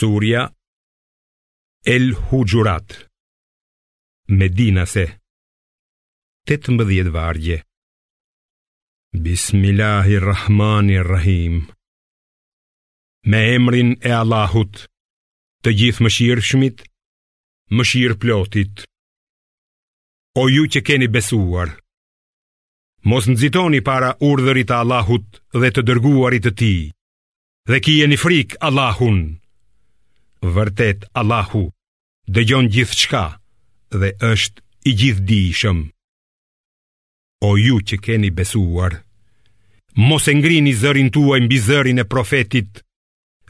Suria, 0.00 0.42
El 1.84 2.04
Hujurat, 2.30 2.88
Medinase, 4.28 5.18
18 6.46 7.10
vargje 7.10 7.64
Bismillahirrahmanirrahim 9.12 11.66
Me 13.30 13.40
emrin 13.56 13.90
e 14.00 14.12
Allahut, 14.20 14.74
të 15.66 15.70
gjithë 15.80 16.02
më 16.06 16.10
shirë 16.18 16.44
shmit, 16.52 16.78
më 17.74 17.82
shirë 17.90 18.18
plotit 18.22 18.74
O 20.38 20.40
ju 20.54 20.64
që 20.76 20.80
keni 20.90 21.08
besuar, 21.18 21.68
mos 23.02 23.24
nëzitoni 23.32 23.80
para 23.90 24.10
urdhërit 24.30 24.70
Allahut 24.78 25.28
dhe 25.60 25.68
të 25.74 25.80
dërguarit 25.90 26.44
të 26.46 26.52
ti 26.62 26.72
Dhe 27.72 27.78
kje 27.82 28.04
një 28.14 28.18
frik 28.28 28.50
Allahun 28.70 29.18
vërtet 30.40 31.06
Allahu 31.18 31.66
dëgjon 32.30 32.68
gjithë 32.70 32.98
shka 33.02 33.24
dhe 33.94 34.10
është 34.30 34.60
i 34.86 34.92
gjithë 35.00 35.24
di 35.28 35.42
O 37.48 37.52
ju 37.56 37.78
që 37.86 37.96
keni 38.04 38.30
besuar, 38.34 38.92
mos 39.94 40.26
e 40.28 40.32
ngrini 40.34 40.72
zërin 40.74 41.10
tua 41.14 41.38
i 41.38 41.44
mbi 41.46 41.58
zërin 41.68 42.02
e 42.02 42.04
profetit 42.04 42.82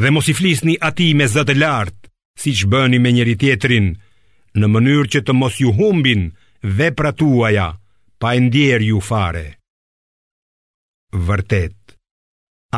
dhe 0.00 0.08
mos 0.10 0.28
i 0.28 0.34
flisni 0.34 0.74
ati 0.88 1.12
me 1.14 1.24
zëtë 1.26 1.54
lartë 1.60 2.08
si 2.40 2.50
që 2.56 2.66
bëni 2.72 2.98
me 3.00 3.10
njëri 3.12 3.36
tjetrin 3.40 3.86
në 4.58 4.66
mënyrë 4.72 5.10
që 5.12 5.20
të 5.24 5.32
mos 5.36 5.60
ju 5.60 5.70
humbin 5.76 6.22
dhe 6.76 6.88
pra 6.96 7.12
tuaja 7.12 7.68
pa 8.20 8.32
e 8.36 8.40
ndjerë 8.40 8.86
ju 8.90 8.98
fare. 9.08 9.46
Vërtet, 11.26 11.76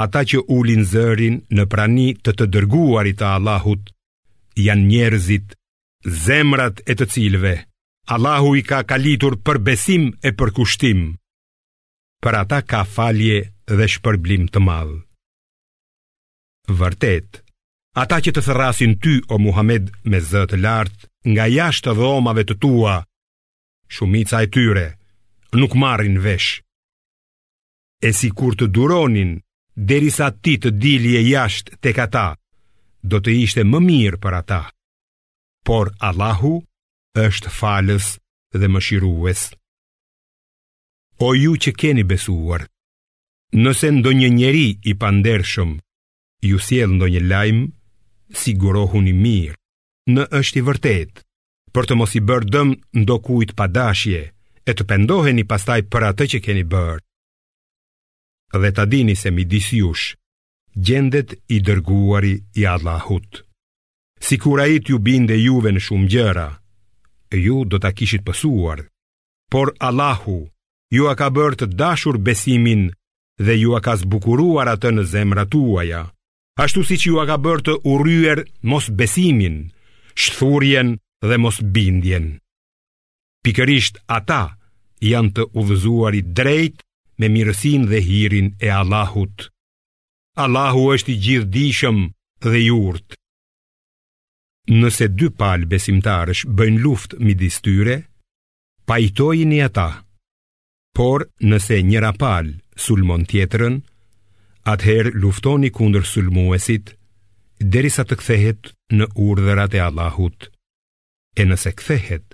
ata 0.02 0.20
që 0.28 0.42
ulin 0.58 0.82
zërin 0.92 1.36
në 1.54 1.64
prani 1.72 2.08
të 2.22 2.30
të 2.36 2.44
dërguarit 2.54 3.22
a 3.24 3.30
Allahut, 3.38 3.84
janë 4.64 4.86
njerëzit, 4.90 5.52
zemrat 6.24 6.82
e 6.90 6.94
të 6.96 7.06
cilve, 7.12 7.54
Allahu 8.14 8.52
i 8.56 8.62
ka 8.62 8.82
kalitur 8.86 9.36
për 9.46 9.58
besim 9.66 10.04
e 10.22 10.30
për 10.38 10.52
kushtim, 10.56 11.00
për 12.22 12.34
ata 12.42 12.60
ka 12.70 12.84
falje 12.86 13.38
dhe 13.76 13.88
shpërblim 13.94 14.44
të 14.50 14.60
madhë. 14.66 14.96
Vërtet, 16.80 17.42
ata 18.02 18.18
që 18.22 18.30
të 18.36 18.44
thërasin 18.46 18.94
ty 19.02 19.16
o 19.34 19.38
Muhammed 19.42 19.90
me 20.10 20.20
zëtë 20.30 20.58
lartë 20.64 21.04
nga 21.34 21.44
jashtë 21.56 21.94
dhe 21.98 22.06
omave 22.18 22.46
të 22.46 22.56
tua, 22.62 22.94
shumica 23.94 24.40
e 24.46 24.50
tyre 24.54 24.86
nuk 25.58 25.72
marrin 25.82 26.16
vesh. 26.26 26.62
E 28.06 28.10
si 28.18 28.28
kur 28.38 28.54
të 28.54 28.66
duronin, 28.74 29.36
derisa 29.88 30.30
ti 30.42 30.54
të 30.62 30.70
dilje 30.82 31.20
jashtë 31.32 31.78
të 31.82 31.90
kata, 31.98 32.26
do 33.10 33.20
të 33.22 33.32
ishte 33.44 33.62
më 33.72 33.80
mirë 33.88 34.18
për 34.24 34.34
ata. 34.40 34.62
Por 35.66 35.92
Allahu 36.08 36.52
është 37.26 37.52
falës 37.58 38.08
dhe 38.58 38.68
mëshirues. 38.72 39.42
O 41.26 41.28
ju 41.40 41.52
që 41.64 41.70
keni 41.80 42.04
besuar, 42.10 42.66
nëse 43.62 43.90
ndo 43.98 44.10
një 44.20 44.28
njeri 44.38 44.66
i 44.90 44.92
pandershëm, 45.02 45.70
ju 46.48 46.58
siel 46.66 46.90
ndo 46.96 47.06
një 47.12 47.22
lajmë, 47.30 47.66
sigurohuni 48.42 49.14
mirë, 49.24 49.56
në 50.14 50.26
është 50.40 50.60
i 50.60 50.66
vërtet, 50.68 51.14
për 51.72 51.84
të 51.88 51.94
mos 52.00 52.16
i 52.18 52.22
bërë 52.28 52.50
dëmë 52.54 52.74
ndo 53.02 53.14
kujtë 53.26 53.56
padashje, 53.58 54.20
e 54.68 54.74
të 54.74 54.82
pendoheni 54.90 55.44
pastaj 55.52 55.80
për 55.92 56.02
atë 56.10 56.24
që 56.32 56.38
keni 56.46 56.64
bërë. 56.74 57.02
Dhe 58.62 58.70
ta 58.76 58.84
dini 58.92 59.14
se 59.22 59.28
mi 59.34 59.44
disjush, 59.50 60.06
gjendet 60.84 61.34
i 61.48 61.60
dërguari 61.60 62.34
i 62.54 62.66
Allahut. 62.66 63.42
Si 64.20 64.38
kura 64.38 64.66
i 64.68 64.80
t'ju 64.80 64.98
binde 65.00 65.36
juve 65.40 65.72
në 65.72 65.80
shumë 65.82 66.08
gjëra, 66.12 66.48
ju 67.36 67.64
do 67.68 67.76
t'a 67.80 67.90
kishit 67.96 68.22
pësuar, 68.26 68.80
por 69.52 69.72
Allahu 69.78 70.44
ju 70.92 71.04
a 71.10 71.14
ka 71.18 71.28
bërë 71.32 71.58
të 71.62 71.66
dashur 71.80 72.16
besimin 72.18 72.88
dhe 73.40 73.54
ju 73.60 73.74
a 73.76 73.80
ka 73.84 73.96
zbukuruar 74.00 74.70
atë 74.74 74.90
në 74.94 75.02
zemra 75.12 75.44
tuaja, 75.44 76.00
ashtu 76.62 76.80
si 76.88 76.96
që 77.00 77.06
ju 77.10 77.16
a 77.20 77.26
ka 77.28 77.36
bërë 77.36 77.64
të 77.66 77.74
uryer 77.92 78.38
mos 78.70 78.88
besimin, 78.96 79.66
shthurjen 80.16 80.96
dhe 81.28 81.36
mos 81.40 81.60
bindjen. 81.60 82.38
Pikërisht 83.44 84.00
ata 84.08 84.56
janë 85.04 85.30
të 85.36 85.42
uvëzuari 85.60 86.24
drejt 86.36 86.80
me 87.20 87.28
mirësin 87.32 87.84
dhe 87.90 88.00
hirin 88.00 88.48
e 88.64 88.72
Allahut. 88.80 89.50
Allahu 90.36 90.80
është 90.94 91.12
i 91.12 91.14
gjithdijshëm 91.24 92.00
dhe 92.44 92.58
i 92.60 92.66
urtë. 92.72 93.16
Nëse 94.82 95.06
dy 95.16 95.30
palë 95.40 95.68
besimtarësh 95.70 96.42
bëjnë 96.58 96.82
luftë 96.84 97.20
midis 97.24 97.56
tyre, 97.64 97.94
pajtojini 98.88 99.62
ata. 99.68 99.88
Por 100.96 101.24
nëse 101.48 101.78
njëra 101.88 102.10
palë 102.20 102.52
sulmon 102.86 103.24
tjetërën, 103.30 103.80
atëherë 104.72 105.14
luftoni 105.22 105.72
kundër 105.76 106.04
sulmuesit, 106.12 106.92
derisa 107.72 108.04
të 108.04 108.20
kthehet 108.20 108.70
në 108.98 109.08
urdhërat 109.26 109.78
e 109.78 109.84
Allahut. 109.88 110.38
E 111.40 111.48
nëse 111.48 111.72
kthehet, 111.80 112.26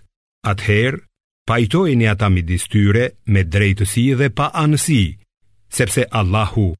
atëherë 0.52 1.02
pajtojini 1.48 2.10
ata 2.14 2.32
midis 2.34 2.66
tyre 2.72 3.06
me 3.34 3.46
drejtësi 3.52 4.08
dhe 4.20 4.32
pa 4.38 4.50
anësi, 4.64 5.02
sepse 5.78 6.08
Allahu 6.20 6.70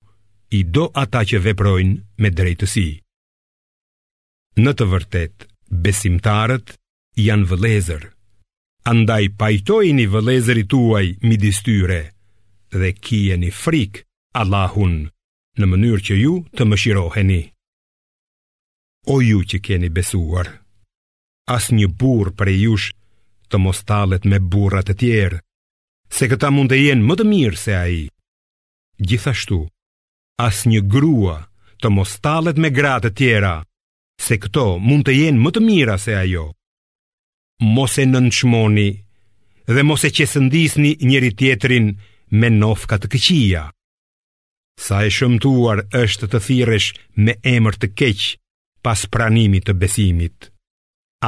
i 0.56 0.60
do 0.68 0.84
ata 1.02 1.22
që 1.28 1.38
veprojnë 1.46 2.20
me 2.20 2.30
drejtësi. 2.36 2.86
Në 4.60 4.72
të 4.76 4.86
vërtet, 4.92 5.36
besimtarët 5.84 6.74
janë 7.16 7.46
vëlezër, 7.48 8.02
andaj 8.92 9.24
pajtojni 9.40 10.04
vëlezërit 10.14 10.68
tuaj 10.74 11.06
midis 11.24 11.62
tyre 11.66 12.02
dhe 12.76 12.90
kijeni 13.04 13.50
frik 13.62 14.02
Allahun 14.40 14.96
në 15.58 15.68
mënyrë 15.72 16.04
që 16.08 16.14
ju 16.20 16.34
të 16.56 16.62
më 16.68 16.76
shiroheni. 16.82 17.42
O 19.12 19.16
ju 19.24 19.40
që 19.50 19.58
keni 19.66 19.88
besuar, 19.96 20.46
as 21.56 21.72
një 21.72 21.88
burë 22.00 22.36
për 22.38 22.52
e 22.52 22.56
jush 22.66 22.90
të 23.50 23.56
mos 23.60 23.80
me 24.30 24.38
burat 24.52 24.88
e 24.92 24.94
tjerë, 25.00 25.40
se 26.16 26.24
këta 26.30 26.48
mund 26.50 26.70
të 26.70 26.76
jenë 26.86 27.04
më 27.08 27.14
të 27.16 27.24
mirë 27.32 27.58
se 27.64 27.72
a 27.74 27.86
i. 27.88 28.02
Gjithashtu, 29.08 29.60
as 30.46 30.64
një 30.66 30.80
grua 30.90 31.36
të 31.82 31.90
mos 31.94 32.16
talet 32.24 32.58
me 32.58 32.70
gratë 32.74 33.12
tjera, 33.18 33.54
se 34.22 34.38
këto 34.42 34.64
mund 34.82 35.06
të 35.06 35.14
jenë 35.18 35.42
më 35.42 35.52
të 35.54 35.62
mira 35.62 35.94
se 36.02 36.16
ajo. 36.18 36.48
Mos 37.62 37.94
e 38.02 38.06
nënçmoni 38.10 38.88
dhe 39.72 39.82
mos 39.86 40.02
e 40.04 40.10
qesëndisni 40.16 40.96
njëri 41.06 41.30
tjetrin 41.38 41.88
me 42.40 42.48
nofka 42.50 42.98
të 42.98 43.10
këqia. 43.12 43.62
Sa 44.82 45.02
e 45.06 45.10
shëmtuar 45.16 45.84
është 46.02 46.28
të 46.32 46.42
thiresh 46.46 46.88
me 47.24 47.36
emër 47.54 47.78
të 47.78 47.92
keq 48.00 48.22
pas 48.82 49.06
pranimit 49.14 49.68
të 49.68 49.76
besimit. 49.82 50.50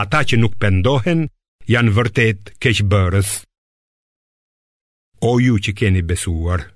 Ata 0.03 0.25
që 0.29 0.41
nuk 0.43 0.59
pendohen 0.59 1.27
janë 1.71 1.95
vërtet 1.97 2.55
keqbërës. 2.63 3.33
O 5.31 5.37
ju 5.41 5.55
që 5.65 5.73
keni 5.79 6.03
besuar, 6.03 6.74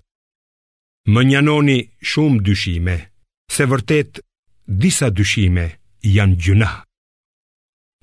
Më 1.08 1.22
njanoni 1.24 1.78
shumë 2.10 2.42
dyshime, 2.44 2.94
se 3.54 3.64
vërtet 3.70 4.18
disa 4.82 5.08
dyshime 5.08 5.62
janë 6.16 6.36
gjuna. 6.42 6.68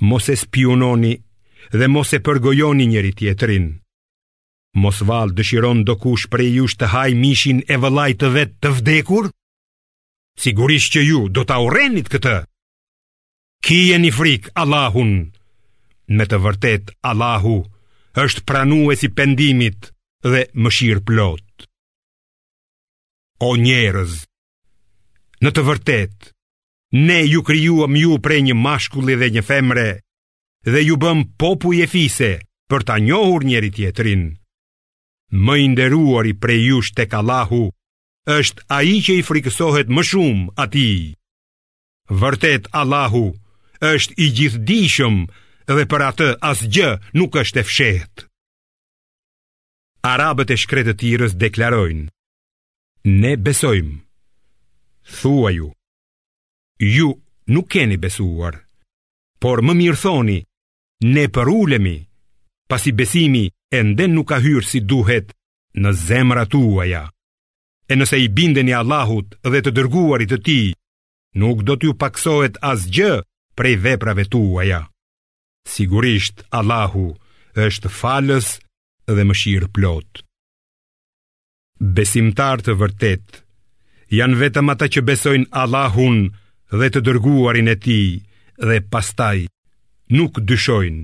Mos 0.09 0.25
e 0.33 0.33
spiononi 0.41 1.13
dhe 1.77 1.89
mos 1.93 2.09
e 2.17 2.21
përgojoni 2.25 2.87
njëri 2.89 3.11
tjetrin. 3.19 3.67
Mos 4.81 5.03
valë 5.09 5.35
dëshiron 5.37 5.83
do 5.87 5.95
kush 6.01 6.25
prej 6.33 6.55
jush 6.57 6.79
të 6.79 6.85
haj 6.93 7.11
mishin 7.21 7.61
e 7.73 7.77
vëlaj 7.83 8.11
të 8.21 8.27
vet 8.35 8.51
të 8.63 8.73
vdekur? 8.79 9.29
Sigurisht 10.41 10.89
që 10.97 11.01
ju 11.09 11.21
do 11.35 11.45
ta 11.49 11.61
urenit 11.65 12.09
këtë. 12.13 12.37
Kije 13.65 14.01
një 14.01 14.13
frik 14.17 14.49
Allahun 14.63 15.13
Me 16.15 16.23
të 16.29 16.37
vërtet 16.45 16.91
Allahu 17.11 17.55
është 18.23 18.45
pranu 18.49 18.81
e 18.93 18.97
si 18.97 19.09
pendimit 19.17 19.91
dhe 20.31 20.47
mëshirë 20.63 21.05
plot 21.07 21.44
o 23.47 23.53
njerëz. 23.61 24.13
Në 25.45 25.49
të 25.53 25.61
vërtet, 25.69 26.15
ne 27.07 27.17
ju 27.27 27.41
kryuam 27.47 27.93
ju 28.01 28.17
prej 28.25 28.41
një 28.47 28.55
mashkulli 28.65 29.15
dhe 29.21 29.27
një 29.35 29.43
femre, 29.49 29.89
dhe 30.69 30.79
ju 30.87 30.95
bëm 31.03 31.19
popu 31.39 31.73
je 31.79 31.85
fise 31.93 32.31
për 32.71 32.81
ta 32.87 32.95
njohur 33.07 33.45
njeri 33.49 33.71
tjetrin. 33.75 34.23
Më 35.45 35.53
inderuari 35.67 36.33
prej 36.43 36.61
jush 36.69 36.91
shtek 36.91 37.13
Allahu 37.19 37.63
është 38.39 38.65
a 38.75 38.77
i 38.95 38.97
që 39.05 39.13
i 39.21 39.25
frikësohet 39.29 39.87
më 39.95 40.01
shumë 40.11 40.45
ati. 40.63 40.89
Vërtet, 42.21 42.69
Allahu 42.81 43.25
është 43.91 44.13
i 44.23 44.25
gjithdishëm 44.37 45.15
dhe 45.75 45.83
për 45.91 46.01
atë 46.09 46.29
asgjë 46.51 46.89
nuk 47.17 47.31
është 47.41 47.59
e 47.61 47.67
fshetë. 47.69 48.25
Arabët 50.13 50.53
e 50.53 50.57
shkretë 50.61 50.93
tjërës 51.01 51.33
deklarojnë, 51.45 52.05
ne 53.05 53.35
besojmë. 53.37 53.99
Thua 55.05 55.51
ju, 55.53 55.67
ju 56.81 57.09
nuk 57.53 57.67
keni 57.69 57.97
besuar, 58.01 58.55
por 59.39 59.61
më 59.61 59.73
mirë 59.77 59.99
thoni, 60.01 60.37
ne 61.11 61.25
përulemi, 61.35 61.97
pasi 62.69 62.91
besimi 62.97 63.43
e 63.75 63.81
nden 63.85 64.15
nuk 64.15 64.27
ka 64.33 64.39
hyrë 64.41 64.65
si 64.65 64.79
duhet 64.89 65.29
në 65.77 65.89
zemra 66.07 66.47
tuaja. 66.49 67.03
E 67.85 67.93
nëse 67.95 68.17
i 68.17 68.25
bindeni 68.33 68.73
Allahut 68.73 69.37
dhe 69.45 69.61
të 69.61 69.75
dërguarit 69.77 70.31
të 70.33 70.39
ti, 70.45 70.59
nuk 71.37 71.61
do 71.67 71.77
t'ju 71.77 71.93
paksohet 72.01 72.57
asgjë 72.71 73.21
prej 73.55 73.75
veprave 73.85 74.25
tuaja. 74.25 74.81
Sigurisht, 75.69 76.41
Allahu 76.49 77.11
është 77.67 77.93
falës 77.99 78.55
dhe 79.05 79.21
më 79.25 79.35
shirë 79.41 79.69
plotë. 79.75 80.24
Besimtar 81.79 82.61
të 82.63 82.73
vërtet 82.79 83.41
Janë 84.15 84.37
vetëm 84.39 84.71
ata 84.71 84.87
që 84.93 85.01
besojnë 85.09 85.49
Allahun 85.59 86.21
dhe 86.79 86.87
të 86.93 87.01
dërguarin 87.07 87.67
e 87.73 87.75
ti 87.83 87.99
dhe 88.63 88.79
pastaj 88.91 89.37
Nuk 90.15 90.39
dyshojnë 90.47 91.03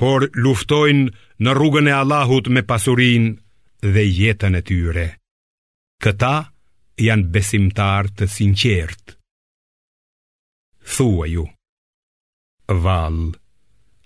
Por 0.00 0.26
luftojnë 0.36 1.12
në 1.44 1.54
rrugën 1.58 1.90
e 1.92 1.92
Allahut 1.98 2.48
me 2.54 2.62
pasurin 2.70 3.34
dhe 3.84 4.02
jetën 4.18 4.56
e 4.56 4.62
tyre 4.68 5.06
Këta 6.00 6.32
janë 7.06 7.28
besimtar 7.34 8.08
të 8.16 8.28
sinqert 8.38 9.16
Thua 10.96 11.28
ju 11.28 11.44
Val 12.84 13.20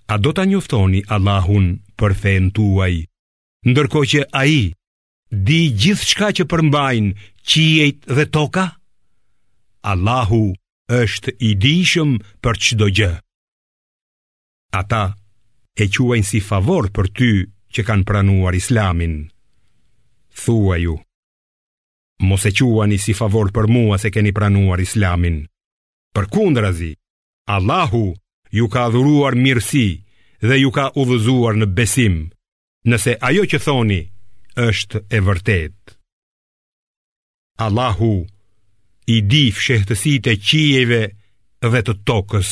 A 0.05 0.17
do 0.19 0.31
të 0.35 0.43
njoftoni 0.51 1.05
Allahun 1.15 1.71
për 1.97 2.13
fejnë 2.23 2.49
tuaj 2.57 2.93
Ndërko 3.69 4.01
që 4.11 4.27
a 4.35 4.43
i 4.57 4.73
Di 5.29 5.71
gjithë 5.73 6.05
shka 6.11 6.27
që 6.37 6.43
përmbajnë 6.49 7.29
qijet 7.49 8.05
dhe 8.15 8.25
toka? 8.29 8.65
Allahu 9.81 10.53
është 10.93 11.31
i 11.41 11.55
dishëm 11.61 12.11
për 12.43 12.59
qdo 12.61 12.87
gjë. 12.97 13.11
Ata 14.77 15.05
e 15.81 15.87
quajnë 15.89 16.29
si 16.29 16.39
favor 16.45 16.91
për 16.93 17.05
ty 17.17 17.31
që 17.73 17.81
kanë 17.87 18.05
pranuar 18.05 18.53
islamin. 18.53 19.25
Thua 20.35 20.77
ju, 20.77 20.95
mos 22.21 22.45
e 22.45 22.51
quani 22.53 22.97
si 23.01 23.13
favor 23.17 23.49
për 23.55 23.65
mua 23.71 23.97
se 23.97 24.11
keni 24.11 24.31
pranuar 24.35 24.79
islamin. 24.79 25.47
Për 26.13 26.25
kundrazi, 26.33 26.93
Allahu 27.49 28.13
ju 28.51 28.65
ka 28.69 28.89
dhuruar 28.93 29.33
mirësi 29.35 29.87
dhe 30.41 30.55
ju 30.63 30.69
ka 30.75 30.91
udhëzuar 30.95 31.55
në 31.59 31.65
besim. 31.77 32.15
Nëse 32.85 33.17
ajo 33.29 33.43
që 33.49 33.57
thoni, 33.65 34.01
është 34.63 34.99
e 35.15 35.19
vërtet 35.21 35.95
Allahu 37.65 38.13
i 39.11 39.17
di 39.31 39.45
fshehtësit 39.55 40.29
e 40.31 40.35
qijeve 40.49 41.01
dhe 41.71 41.81
të 41.87 41.93
tokës 42.07 42.51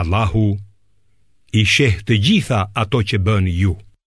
Allahu 0.00 0.48
i 1.60 1.64
sheh 1.74 1.96
të 2.06 2.18
gjitha 2.26 2.60
ato 2.82 3.04
që 3.10 3.16
bën 3.28 3.44
ju 3.60 3.76